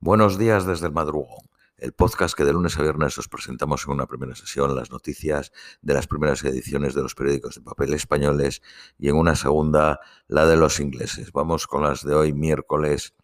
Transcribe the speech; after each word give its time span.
Buenos 0.00 0.36
días 0.36 0.66
desde 0.66 0.86
el 0.86 0.92
madrugón, 0.92 1.48
el 1.78 1.94
podcast 1.94 2.36
que 2.36 2.44
de 2.44 2.52
lunes 2.52 2.78
a 2.78 2.82
viernes 2.82 3.16
os 3.16 3.28
presentamos 3.28 3.86
en 3.86 3.92
una 3.92 4.06
primera 4.06 4.34
sesión 4.34 4.76
las 4.76 4.90
noticias 4.90 5.52
de 5.80 5.94
las 5.94 6.06
primeras 6.06 6.44
ediciones 6.44 6.94
de 6.94 7.00
los 7.00 7.14
periódicos 7.14 7.54
de 7.54 7.62
papel 7.62 7.94
españoles 7.94 8.60
y 8.98 9.08
en 9.08 9.16
una 9.16 9.34
segunda 9.36 9.98
la 10.28 10.44
de 10.44 10.58
los 10.58 10.80
ingleses. 10.80 11.32
Vamos 11.32 11.66
con 11.66 11.82
las 11.82 12.04
de 12.04 12.14
hoy 12.14 12.34
miércoles 12.34 13.14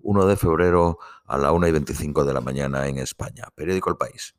1 0.00 0.26
de 0.26 0.36
febrero 0.36 0.98
a 1.24 1.38
la 1.38 1.52
1 1.52 1.68
y 1.68 1.72
25 1.72 2.24
de 2.26 2.34
la 2.34 2.42
mañana 2.42 2.86
en 2.86 2.98
España. 2.98 3.48
Periódico 3.54 3.88
El 3.88 3.96
País. 3.96 4.34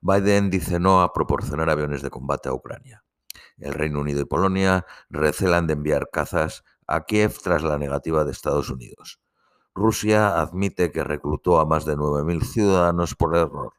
Biden 0.00 0.48
dice 0.48 0.78
no 0.78 1.02
a 1.02 1.12
proporcionar 1.12 1.68
aviones 1.68 2.02
de 2.02 2.10
combate 2.10 2.48
a 2.48 2.54
Ucrania. 2.54 3.02
El 3.58 3.74
Reino 3.74 3.98
Unido 3.98 4.20
y 4.20 4.26
Polonia 4.26 4.86
recelan 5.10 5.66
de 5.66 5.72
enviar 5.72 6.08
cazas 6.12 6.62
a 6.86 7.04
Kiev 7.04 7.36
tras 7.42 7.64
la 7.64 7.78
negativa 7.78 8.24
de 8.24 8.30
Estados 8.30 8.70
Unidos. 8.70 9.18
Rusia 9.76 10.40
admite 10.40 10.90
que 10.90 11.04
reclutó 11.04 11.60
a 11.60 11.66
más 11.66 11.84
de 11.84 11.98
9.000 11.98 12.42
ciudadanos 12.44 13.14
por 13.14 13.36
error. 13.36 13.74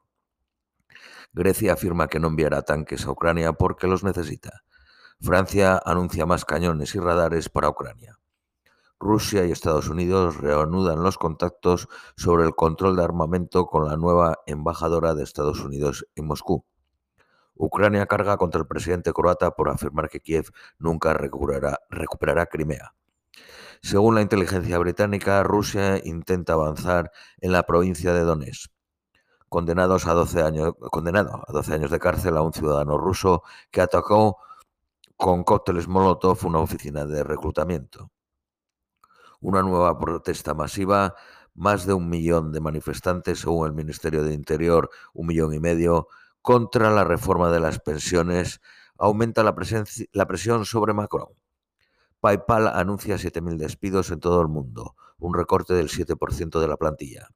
Grecia 1.33 1.73
afirma 1.73 2.07
que 2.07 2.19
no 2.19 2.27
enviará 2.27 2.61
tanques 2.61 3.07
a 3.07 3.11
Ucrania 3.11 3.53
porque 3.53 3.87
los 3.87 4.03
necesita. 4.03 4.61
Francia 5.19 5.81
anuncia 5.83 6.27
más 6.27 6.45
cañones 6.45 6.93
y 6.93 6.99
radares 6.99 7.49
para 7.49 7.69
Ucrania. 7.69 8.19
Rusia 8.99 9.43
y 9.45 9.51
Estados 9.51 9.89
Unidos 9.89 10.37
reanudan 10.37 11.01
los 11.01 11.17
contactos 11.17 11.87
sobre 12.15 12.45
el 12.45 12.53
control 12.53 12.95
de 12.95 13.03
armamento 13.03 13.65
con 13.65 13.87
la 13.87 13.97
nueva 13.97 14.37
embajadora 14.45 15.15
de 15.15 15.23
Estados 15.23 15.61
Unidos 15.61 16.05
en 16.13 16.27
Moscú. 16.27 16.63
Ucrania 17.55 18.05
carga 18.05 18.37
contra 18.37 18.61
el 18.61 18.67
presidente 18.67 19.13
croata 19.13 19.49
por 19.49 19.69
afirmar 19.69 20.09
que 20.09 20.19
Kiev 20.19 20.51
nunca 20.77 21.15
recuperará, 21.15 21.79
recuperará 21.89 22.45
Crimea. 22.45 22.93
Según 23.81 24.15
la 24.15 24.21
inteligencia 24.21 24.77
británica, 24.79 25.43
Rusia 25.43 26.01
intenta 26.03 26.53
avanzar 26.53 27.11
en 27.39 27.51
la 27.51 27.63
provincia 27.63 28.13
de 28.13 28.21
Donetsk. 28.21 28.71
Condenados 29.49 30.07
a 30.07 30.13
12 30.13 30.41
años, 30.41 30.73
condenado 30.91 31.43
a 31.47 31.51
12 31.51 31.73
años 31.73 31.91
de 31.91 31.99
cárcel 31.99 32.35
a 32.37 32.41
un 32.41 32.53
ciudadano 32.53 32.97
ruso 32.97 33.43
que 33.71 33.81
atacó 33.81 34.37
con 35.15 35.43
cócteles 35.43 35.87
Molotov 35.87 36.45
una 36.45 36.59
oficina 36.59 37.05
de 37.05 37.23
reclutamiento. 37.23 38.11
Una 39.39 39.61
nueva 39.61 39.97
protesta 39.97 40.53
masiva, 40.53 41.15
más 41.53 41.85
de 41.85 41.93
un 41.93 42.09
millón 42.09 42.51
de 42.51 42.61
manifestantes, 42.61 43.39
según 43.39 43.67
el 43.67 43.73
Ministerio 43.73 44.23
de 44.23 44.33
Interior, 44.33 44.89
un 45.13 45.27
millón 45.27 45.53
y 45.53 45.59
medio, 45.59 46.07
contra 46.41 46.91
la 46.91 47.03
reforma 47.03 47.51
de 47.51 47.59
las 47.59 47.79
pensiones, 47.79 48.61
aumenta 48.97 49.43
la, 49.43 49.55
la 50.11 50.27
presión 50.27 50.65
sobre 50.65 50.93
Macron. 50.93 51.29
PayPal 52.19 52.67
anuncia 52.67 53.15
7.000 53.15 53.57
despidos 53.57 54.11
en 54.11 54.19
todo 54.19 54.41
el 54.41 54.47
mundo, 54.47 54.95
un 55.19 55.33
recorte 55.33 55.73
del 55.73 55.89
7% 55.89 56.59
de 56.59 56.67
la 56.67 56.77
plantilla. 56.77 57.29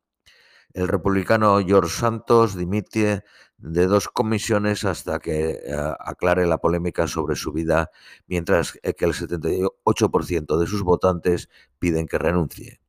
El 0.74 0.88
republicano 0.88 1.60
George 1.60 1.94
Santos 1.94 2.56
dimite 2.56 3.24
de 3.58 3.88
dos 3.88 4.08
comisiones 4.08 4.86
hasta 4.86 5.20
que 5.20 5.50
eh, 5.52 5.94
aclare 6.00 6.48
la 6.48 6.60
polémica 6.60 7.08
sobre 7.08 7.36
su 7.36 7.52
vida, 7.52 7.92
mientras 8.28 8.74
que 8.74 9.06
el 9.06 9.14
78% 9.14 10.58
de 10.58 10.68
sus 10.68 10.84
votantes 10.84 11.50
piden 11.78 12.08
que 12.08 12.18
renuncie. 12.18 12.82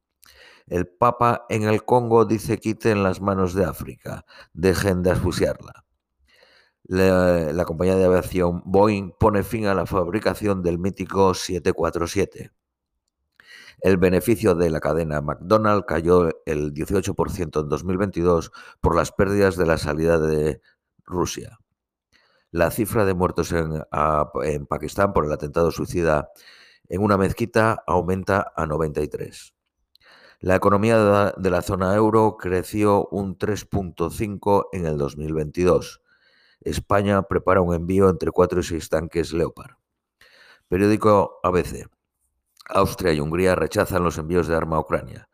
El 0.67 0.87
Papa 0.87 1.45
en 1.49 1.65
el 1.65 1.85
Congo 1.85 2.25
dice 2.25 2.59
quiten 2.59 3.03
las 3.03 3.21
manos 3.21 3.53
de 3.53 3.65
África, 3.65 4.25
dejen 4.53 5.03
de 5.03 5.11
asfixiarla 5.11 5.85
la, 6.85 7.65
compañía 7.65 7.97
de 7.97 8.05
aviación 8.05 8.63
Boeing 8.65 9.13
pone 9.19 9.43
fin 9.43 9.67
a 9.67 9.75
la 9.75 9.87
fabricación 9.87 10.63
del 10.63 10.79
mítico 10.79 11.35
747. 11.35 12.51
El 13.81 13.97
beneficio 13.97 14.55
de 14.55 14.71
la 14.71 14.81
cadena 14.81 15.21
McDonald's 15.21 15.87
cayó 15.87 16.29
el 16.47 16.73
18% 16.73 17.63
en 17.63 17.69
2022 17.69 18.53
por 18.81 18.97
las 18.97 19.13
pérdidas 19.13 19.57
de 19.57 19.67
la 19.67 19.79
salida 19.79 20.19
de 20.19 20.61
Rusia. 21.05 21.59
La 22.51 22.71
cifra 22.71 23.05
de 23.05 23.15
muertos 23.15 23.51
en, 23.53 23.83
en 24.45 24.67
Pakistán 24.67 25.13
por 25.13 25.25
el 25.25 25.33
atentado 25.33 25.71
suicida 25.71 26.31
en 26.89 27.03
una 27.03 27.17
mezquita 27.17 27.83
aumenta 27.87 28.53
a 28.55 28.67
93. 28.67 29.55
La 30.41 30.57
economía 30.57 31.33
de 31.37 31.51
la 31.51 31.63
zona 31.63 31.95
euro 31.95 32.37
creció 32.37 33.07
un 33.09 33.39
3.5 33.39 34.67
en 34.73 34.87
el 34.87 34.99
2022 34.99 36.03
España 36.65 37.23
prepara 37.23 37.61
un 37.61 37.75
envío 37.75 38.09
entre 38.09 38.31
cuatro 38.31 38.61
y 38.61 38.63
seis 38.63 38.89
tanques 38.89 39.33
Leopard. 39.33 39.77
Periódico 40.69 41.41
ABC. 41.43 41.89
Austria 42.69 43.13
y 43.13 43.21
Hungría 43.21 43.55
rechazan 43.55 44.05
los 44.05 44.19
envíos 44.19 44.47
de 44.47 44.57
arma 44.57 44.77
a 44.77 44.81
Ucrania. 44.81 45.29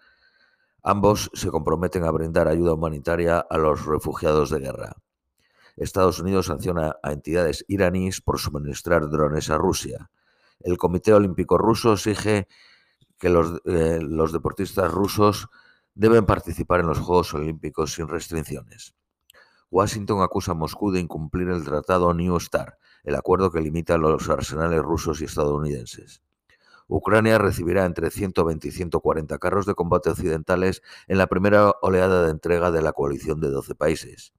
Ambos 0.83 1.31
se 1.35 1.51
comprometen 1.51 2.05
a 2.05 2.11
brindar 2.11 2.49
ayuda 2.49 2.75
humanitaria 2.75 3.39
a 3.39 3.59
los 3.59 3.85
refugiados 3.85 4.51
de 4.51 4.61
guerra. 4.61 4.97
Estados 5.77 6.19
Unidos 6.19 6.47
sanciona 6.47 6.97
a 7.03 7.13
entidades 7.13 7.65
iraníes 7.69 8.21
por 8.21 8.39
suministrar 8.39 9.09
drones 9.09 9.51
a 9.51 9.59
Rusia. 9.59 10.11
El 10.61 10.77
Comité 10.77 11.13
Olímpico 11.13 11.57
Ruso 11.57 11.93
exige 11.93 12.49
que 13.19 13.29
los, 13.29 13.61
eh, 13.65 14.01
los 14.01 14.33
deportistas 14.33 14.91
rusos 14.91 15.49
deben 15.95 16.27
participar 16.27 16.81
en 16.81 16.87
los 16.87 16.99
Juegos 16.99 17.35
Olímpicos 17.35 17.93
sin 17.93 18.09
restricciones. 18.09 18.95
Washington 19.71 20.23
acusa 20.23 20.53
a 20.53 20.55
Moscú 20.55 20.91
de 20.91 21.01
incumplir 21.01 21.49
el 21.51 21.63
Tratado 21.65 22.15
New 22.15 22.41
START, 22.41 22.79
el 23.05 23.15
acuerdo 23.15 23.51
que 23.51 23.61
limita 23.61 23.99
los 23.99 24.29
arsenales 24.29 24.81
rusos 24.81 25.21
y 25.21 25.25
estadounidenses. 25.25 26.23
Ucrania 26.87 27.37
recibirá 27.37 27.85
entre 27.85 28.11
120 28.11 28.67
y 28.67 28.71
140 28.71 29.39
carros 29.39 29.67
de 29.67 29.75
combate 29.75 30.09
occidentales 30.09 30.83
en 31.07 31.19
la 31.19 31.27
primera 31.27 31.73
oleada 31.83 32.25
de 32.25 32.31
entrega 32.31 32.71
de 32.71 32.81
la 32.81 32.93
coalición 32.93 33.41
de 33.41 33.51
12 33.51 33.75
países. 33.75 34.33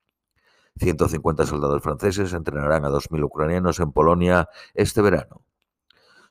150 0.78 1.46
soldados 1.46 1.84
franceses 1.84 2.34
entrenarán 2.34 2.86
a 2.86 2.90
2.000 2.90 3.24
ucranianos 3.24 3.80
en 3.80 3.92
Polonia 3.92 4.50
este 4.74 5.02
verano. 5.02 5.44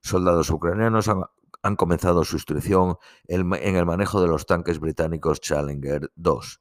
Soldados 0.00 0.50
ucranianos 0.50 1.08
han, 1.08 1.76
comenzado 1.76 2.24
su 2.24 2.36
instrucción 2.36 2.96
en 3.26 3.76
el 3.76 3.86
manejo 3.86 4.20
de 4.20 4.28
los 4.28 4.46
tanques 4.46 4.80
británicos 4.80 5.40
Challenger 5.40 6.10
2 6.16 6.60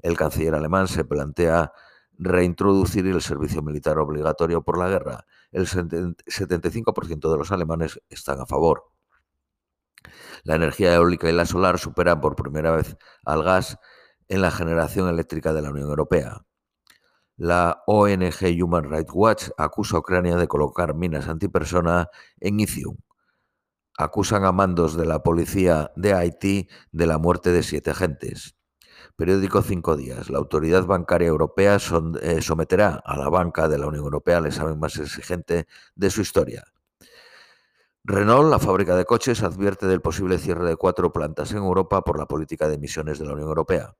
el 0.00 0.16
canciller 0.16 0.54
alemán 0.54 0.88
se 0.88 1.04
plantea 1.04 1.72
reintroducir 2.18 3.06
el 3.06 3.22
servicio 3.22 3.62
militar 3.62 3.98
obligatorio 3.98 4.62
por 4.62 4.78
la 4.78 4.88
guerra. 4.88 5.26
El 5.52 5.66
75% 5.66 7.30
de 7.30 7.38
los 7.38 7.52
alemanes 7.52 8.00
están 8.08 8.40
a 8.40 8.46
favor. 8.46 8.84
La 10.44 10.56
energía 10.56 10.94
eólica 10.94 11.28
y 11.28 11.32
la 11.32 11.46
solar 11.46 11.78
superan 11.78 12.20
por 12.20 12.36
primera 12.36 12.70
vez 12.72 12.96
al 13.24 13.42
gas 13.42 13.78
en 14.28 14.42
la 14.42 14.50
generación 14.50 15.08
eléctrica 15.08 15.52
de 15.52 15.62
la 15.62 15.70
Unión 15.70 15.88
Europea. 15.88 16.44
La 17.36 17.82
ONG 17.86 18.62
Human 18.62 18.90
Rights 18.90 19.12
Watch 19.14 19.48
acusa 19.56 19.96
a 19.96 20.00
Ucrania 20.00 20.36
de 20.36 20.48
colocar 20.48 20.94
minas 20.94 21.28
antipersona 21.28 22.08
en 22.40 22.60
Izium. 22.60 22.96
Acusan 23.96 24.44
a 24.44 24.52
mandos 24.52 24.96
de 24.96 25.06
la 25.06 25.22
policía 25.22 25.92
de 25.96 26.14
Haití 26.14 26.68
de 26.90 27.06
la 27.06 27.18
muerte 27.18 27.52
de 27.52 27.62
siete 27.62 27.90
agentes. 27.90 28.57
Periódico 29.18 29.62
Cinco 29.62 29.96
Días. 29.96 30.30
La 30.30 30.38
Autoridad 30.38 30.86
Bancaria 30.86 31.26
Europea 31.26 31.78
eh, 32.22 32.40
someterá 32.40 33.02
a 33.04 33.16
la 33.16 33.28
banca 33.28 33.68
de 33.68 33.76
la 33.76 33.88
Unión 33.88 34.04
Europea 34.04 34.36
al 34.36 34.46
examen 34.46 34.78
más 34.78 34.96
exigente 34.96 35.66
de 35.96 36.10
su 36.10 36.20
historia. 36.20 36.62
Renault, 38.04 38.48
la 38.48 38.60
fábrica 38.60 38.94
de 38.94 39.04
coches, 39.04 39.42
advierte 39.42 39.88
del 39.88 40.00
posible 40.00 40.38
cierre 40.38 40.68
de 40.68 40.76
cuatro 40.76 41.12
plantas 41.12 41.50
en 41.50 41.56
Europa 41.56 42.04
por 42.04 42.16
la 42.16 42.26
política 42.26 42.68
de 42.68 42.76
emisiones 42.76 43.18
de 43.18 43.26
la 43.26 43.32
Unión 43.32 43.48
Europea. 43.48 43.96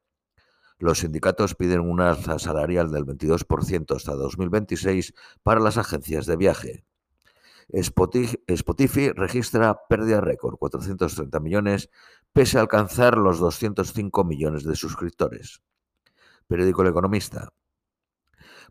Los 0.78 1.00
sindicatos 1.00 1.56
piden 1.56 1.80
un 1.80 2.00
alza 2.00 2.38
salarial 2.38 2.92
del 2.92 3.04
22% 3.04 3.96
hasta 3.96 4.14
2026 4.14 5.14
para 5.42 5.58
las 5.58 5.78
agencias 5.78 6.26
de 6.26 6.36
viaje. 6.36 6.84
Spotify 7.70 9.12
registra 9.12 9.78
pérdida 9.88 10.20
récord, 10.20 10.56
430 10.56 11.40
millones, 11.40 11.90
pese 12.32 12.58
a 12.58 12.62
alcanzar 12.62 13.18
los 13.18 13.38
205 13.38 14.24
millones 14.24 14.64
de 14.64 14.74
suscriptores. 14.74 15.62
Periódico 16.46 16.82
El 16.82 16.88
Economista. 16.88 17.52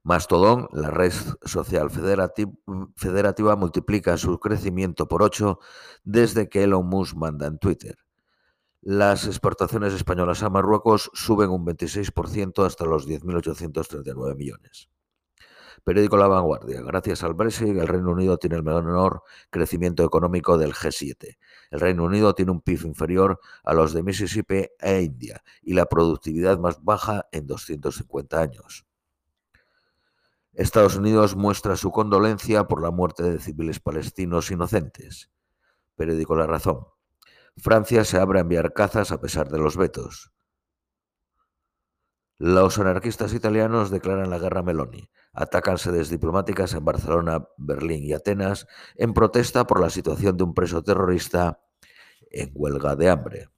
Mastodon, 0.04 0.68
la 0.72 0.90
red 0.90 1.12
social 1.44 1.90
federativa, 1.92 3.56
multiplica 3.56 4.18
su 4.18 4.40
crecimiento 4.40 5.08
por 5.08 5.22
8 5.22 5.60
desde 6.04 6.50
que 6.50 6.64
Elon 6.64 6.88
Musk 6.88 7.16
manda 7.16 7.46
en 7.48 7.60
Twitter. 7.60 7.98
Las 8.82 9.26
exportaciones 9.26 9.94
españolas 9.94 10.44
a 10.44 10.50
Marruecos 10.50 11.12
suben 11.14 11.50
un 11.50 11.66
26% 11.66 12.66
hasta 12.66 12.86
los 12.86 13.08
10.839 13.08 14.36
millones. 14.36 14.90
Periódico 15.88 16.18
La 16.18 16.28
Vanguardia. 16.28 16.82
Gracias 16.82 17.24
al 17.24 17.34
Brexit, 17.34 17.70
el 17.70 17.88
Reino 17.88 18.12
Unido 18.12 18.38
tiene 18.38 18.58
el 18.58 18.64
menor 18.64 19.24
crecimiento 19.50 20.04
económico 20.04 20.58
del 20.58 20.74
G7. 20.74 21.38
El 21.72 21.80
Reino 21.80 22.04
Unido 22.04 22.36
tiene 22.36 22.52
un 22.52 22.60
PIB 22.60 22.88
inferior 22.88 23.40
a 23.64 23.74
los 23.74 23.94
de 23.94 24.04
Mississippi 24.04 24.66
e 24.82 25.02
India 25.04 25.42
y 25.62 25.76
la 25.76 25.86
productividad 25.86 26.60
más 26.60 26.84
baja 26.84 27.30
en 27.32 27.48
250 27.48 28.38
años. 28.38 28.86
Estados 30.52 30.98
Unidos 30.98 31.38
muestra 31.38 31.78
su 31.78 31.90
condolencia 31.90 32.66
por 32.66 32.82
la 32.82 32.92
muerte 32.92 33.24
de 33.24 33.40
civiles 33.40 33.80
palestinos 33.80 34.52
inocentes. 34.52 35.32
Periódico 35.96 36.36
La 36.36 36.48
Razón. 36.48 36.86
Francia 37.56 38.04
se 38.04 38.20
abre 38.20 38.40
a 38.40 38.42
enviar 38.42 38.74
cazas 38.74 39.14
a 39.14 39.22
pesar 39.22 39.48
de 39.48 39.60
los 39.60 39.78
vetos. 39.78 40.34
Los 42.40 42.78
anarquistas 42.78 43.34
italianos 43.34 43.90
declaran 43.90 44.30
la 44.30 44.38
guerra 44.38 44.60
a 44.60 44.64
Meloni. 44.64 45.10
Atacan 45.34 45.80
sedes 45.80 46.10
diplomáticas 46.10 46.74
en 46.74 46.86
Barcelona, 46.86 47.48
Berlín 47.58 48.04
y 48.04 48.14
Atenas 48.14 48.68
en 48.96 49.14
protesta 49.14 49.66
por 49.66 49.82
la 49.82 49.90
situación 49.90 50.38
de 50.38 50.44
un 50.44 50.54
preso 50.54 50.84
terrorista 50.84 51.60
en 52.30 52.52
huelga 52.54 52.96
de 52.96 53.10
hambre. 53.10 53.50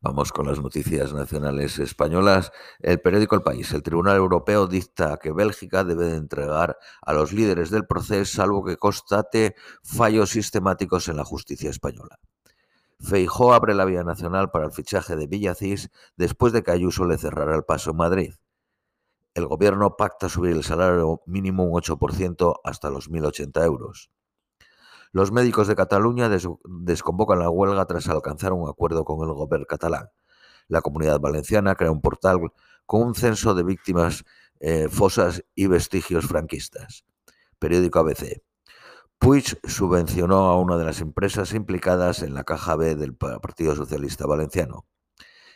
Vamos 0.00 0.32
con 0.32 0.46
las 0.46 0.60
noticias 0.60 1.14
nacionales 1.14 1.78
españolas. 1.78 2.52
El 2.80 3.00
periódico 3.00 3.36
El 3.36 3.42
País. 3.42 3.72
El 3.72 3.82
Tribunal 3.82 4.16
Europeo 4.16 4.66
dicta 4.66 5.16
que 5.16 5.32
Bélgica 5.32 5.84
debe 5.84 6.06
de 6.06 6.16
entregar 6.16 6.76
a 7.00 7.12
los 7.14 7.32
líderes 7.32 7.70
del 7.70 7.86
proceso 7.86 8.36
salvo 8.36 8.64
que 8.64 8.76
constate 8.76 9.54
fallos 9.82 10.30
sistemáticos 10.30 11.08
en 11.08 11.16
la 11.16 11.24
justicia 11.24 11.70
española. 11.70 12.18
Feijó 13.04 13.52
abre 13.52 13.74
la 13.74 13.84
vía 13.84 14.02
nacional 14.02 14.50
para 14.50 14.64
el 14.64 14.72
fichaje 14.72 15.14
de 15.14 15.26
Villacís 15.26 15.90
después 16.16 16.54
de 16.54 16.62
que 16.62 16.70
Ayuso 16.70 17.04
le 17.04 17.18
cerrara 17.18 17.54
el 17.54 17.64
paso 17.64 17.90
en 17.90 17.98
Madrid. 17.98 18.34
El 19.34 19.46
gobierno 19.46 19.96
pacta 19.96 20.30
subir 20.30 20.52
el 20.52 20.64
salario 20.64 21.20
mínimo 21.26 21.64
un 21.64 21.72
8% 21.72 22.60
hasta 22.64 22.88
los 22.88 23.10
1.080 23.10 23.62
euros. 23.64 24.10
Los 25.12 25.32
médicos 25.32 25.68
de 25.68 25.76
Cataluña 25.76 26.30
desconvocan 26.64 27.40
la 27.40 27.50
huelga 27.50 27.84
tras 27.84 28.08
alcanzar 28.08 28.54
un 28.54 28.70
acuerdo 28.70 29.04
con 29.04 29.28
el 29.28 29.34
gobierno 29.34 29.66
catalán. 29.66 30.08
La 30.66 30.80
comunidad 30.80 31.20
valenciana 31.20 31.74
crea 31.74 31.90
un 31.90 32.00
portal 32.00 32.38
con 32.86 33.02
un 33.02 33.14
censo 33.14 33.54
de 33.54 33.64
víctimas, 33.64 34.24
eh, 34.60 34.88
fosas 34.88 35.44
y 35.54 35.66
vestigios 35.66 36.26
franquistas. 36.26 37.04
Periódico 37.58 37.98
ABC. 37.98 38.42
Puig 39.24 39.58
subvencionó 39.66 40.44
a 40.50 40.60
una 40.60 40.76
de 40.76 40.84
las 40.84 41.00
empresas 41.00 41.54
implicadas 41.54 42.20
en 42.20 42.34
la 42.34 42.44
caja 42.44 42.76
B 42.76 42.94
del 42.94 43.16
Partido 43.16 43.74
Socialista 43.74 44.26
Valenciano. 44.26 44.84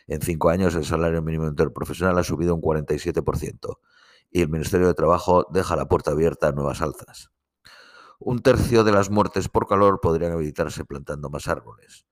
En 0.07 0.23
cinco 0.23 0.49
años 0.49 0.73
el 0.73 0.85
salario 0.85 1.21
mínimo 1.21 1.45
interprofesional 1.45 2.17
ha 2.17 2.23
subido 2.23 2.55
un 2.55 2.63
47% 2.63 3.77
y 4.31 4.41
el 4.41 4.49
Ministerio 4.49 4.87
de 4.87 4.95
Trabajo 4.95 5.45
deja 5.51 5.75
la 5.75 5.87
puerta 5.87 6.09
abierta 6.09 6.47
a 6.47 6.51
nuevas 6.51 6.81
alzas. 6.81 7.29
Un 8.17 8.41
tercio 8.41 8.83
de 8.83 8.91
las 8.91 9.11
muertes 9.11 9.49
por 9.49 9.67
calor 9.67 9.99
podrían 10.01 10.33
evitarse 10.33 10.83
plantando 10.83 11.29
más 11.29 11.47
árboles. 11.47 12.07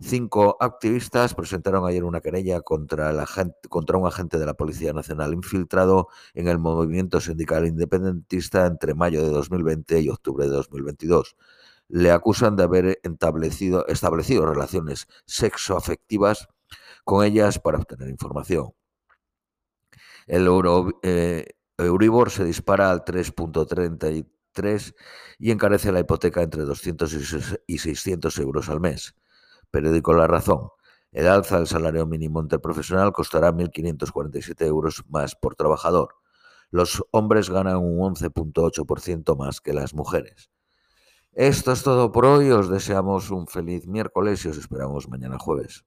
Cinco 0.00 0.56
activistas 0.60 1.34
presentaron 1.34 1.84
ayer 1.84 2.04
una 2.04 2.20
querella 2.20 2.60
contra, 2.60 3.10
un 3.10 4.06
agente 4.06 4.38
de 4.38 4.46
la 4.46 4.54
Policía 4.54 4.92
Nacional 4.92 5.34
infiltrado 5.34 6.06
en 6.34 6.46
el 6.46 6.60
movimiento 6.60 7.20
sindical 7.20 7.66
independentista 7.66 8.66
entre 8.66 8.94
mayo 8.94 9.24
de 9.24 9.30
2020 9.30 10.00
y 10.00 10.08
octubre 10.08 10.44
de 10.44 10.52
2022. 10.52 11.36
Le 11.88 12.12
acusan 12.12 12.54
de 12.54 12.62
haber 12.62 13.00
establecido, 13.02 13.84
relaciones 14.46 15.08
sexoafectivas 15.26 16.46
con 17.04 17.24
ellas 17.24 17.58
para 17.58 17.78
obtener 17.78 18.08
información. 18.08 18.70
El 20.28 20.46
eh, 21.02 21.46
Euribor 21.76 22.30
se 22.30 22.44
dispara 22.44 22.92
al 22.92 23.04
3.33 23.04 24.94
y 25.40 25.50
encarece 25.50 25.90
la 25.90 26.00
hipoteca 26.00 26.42
entre 26.42 26.62
200 26.62 27.58
y 27.66 27.78
600 27.78 28.38
euros 28.38 28.68
al 28.68 28.78
mes. 28.78 29.16
Periódico 29.70 30.14
La 30.14 30.26
Razón. 30.26 30.68
El 31.12 31.26
alza 31.26 31.56
del 31.56 31.66
salario 31.66 32.06
mínimo 32.06 32.40
interprofesional 32.40 33.12
costará 33.12 33.52
1.547 33.52 34.66
euros 34.66 35.04
más 35.08 35.34
por 35.34 35.54
trabajador. 35.54 36.16
Los 36.70 37.02
hombres 37.12 37.48
ganan 37.48 37.78
un 37.78 37.98
11.8% 37.98 39.36
más 39.36 39.60
que 39.60 39.72
las 39.72 39.94
mujeres. 39.94 40.50
Esto 41.32 41.72
es 41.72 41.82
todo 41.82 42.12
por 42.12 42.26
hoy. 42.26 42.50
Os 42.50 42.68
deseamos 42.68 43.30
un 43.30 43.46
feliz 43.46 43.86
miércoles 43.86 44.44
y 44.44 44.48
os 44.48 44.58
esperamos 44.58 45.08
mañana 45.08 45.38
jueves. 45.38 45.84